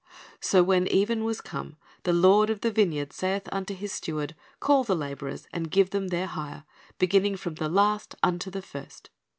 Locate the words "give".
5.69-5.91